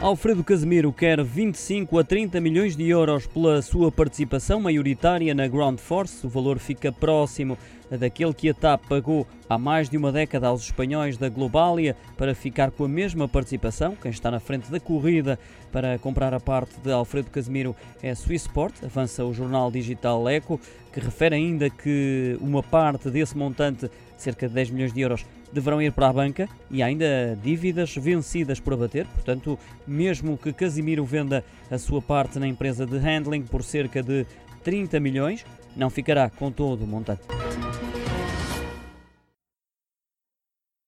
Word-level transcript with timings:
Alfredo 0.00 0.44
Casemiro 0.44 0.92
quer 0.92 1.22
25 1.24 1.98
a 1.98 2.04
30 2.04 2.40
milhões 2.40 2.76
de 2.76 2.88
euros 2.88 3.26
pela 3.26 3.60
sua 3.60 3.90
participação 3.90 4.60
maioritária 4.60 5.34
na 5.34 5.48
Ground 5.48 5.80
Force. 5.80 6.24
O 6.24 6.30
valor 6.30 6.60
fica 6.60 6.92
próximo 6.92 7.58
daquele 7.90 8.32
que 8.32 8.48
a 8.48 8.54
TAP 8.54 8.86
pagou 8.88 9.26
há 9.48 9.56
mais 9.56 9.88
de 9.88 9.96
uma 9.96 10.12
década 10.12 10.48
aos 10.48 10.62
espanhóis 10.62 11.16
da 11.16 11.28
Globalia 11.28 11.96
para 12.16 12.34
ficar 12.34 12.70
com 12.70 12.84
a 12.84 12.88
mesma 12.88 13.26
participação. 13.26 13.96
Quem 13.96 14.10
está 14.10 14.30
na 14.30 14.40
frente 14.40 14.70
da 14.70 14.78
corrida 14.78 15.38
para 15.72 15.98
comprar 15.98 16.34
a 16.34 16.40
parte 16.40 16.78
de 16.80 16.92
Alfredo 16.92 17.30
Casemiro 17.30 17.74
é 18.02 18.14
Swissport, 18.14 18.74
avança 18.84 19.24
o 19.24 19.32
jornal 19.32 19.70
digital 19.70 20.28
Eco, 20.28 20.60
que 20.92 21.00
refere 21.00 21.36
ainda 21.36 21.70
que 21.70 22.36
uma 22.40 22.62
parte 22.62 23.10
desse 23.10 23.36
montante, 23.36 23.90
cerca 24.16 24.48
de 24.48 24.54
10 24.54 24.70
milhões 24.70 24.92
de 24.92 25.00
euros, 25.00 25.24
deverão 25.52 25.80
ir 25.80 25.92
para 25.92 26.08
a 26.08 26.12
banca 26.12 26.48
e 26.70 26.82
ainda 26.82 27.38
dívidas 27.42 27.94
vencidas 27.96 28.60
por 28.60 28.74
abater. 28.74 29.06
Portanto, 29.06 29.58
mesmo 29.86 30.36
que 30.36 30.52
Casimiro 30.52 31.04
venda 31.04 31.44
a 31.70 31.78
sua 31.78 32.02
parte 32.02 32.38
na 32.38 32.46
empresa 32.46 32.86
de 32.86 32.98
handling 32.98 33.42
por 33.42 33.62
cerca 33.62 34.02
de 34.02 34.26
30 34.62 35.00
milhões, 35.00 35.44
não 35.76 35.88
ficará 35.88 36.28
com 36.28 36.50
todo 36.50 36.82
o 36.82 36.86
montante. 36.86 37.22